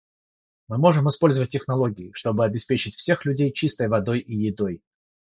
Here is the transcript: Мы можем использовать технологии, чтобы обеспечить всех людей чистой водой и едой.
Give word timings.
Мы 0.67 0.79
можем 0.79 1.07
использовать 1.09 1.51
технологии, 1.51 2.09
чтобы 2.15 2.43
обеспечить 2.43 2.95
всех 2.95 3.23
людей 3.23 3.51
чистой 3.51 3.87
водой 3.87 4.17
и 4.19 4.33
едой. 4.35 4.81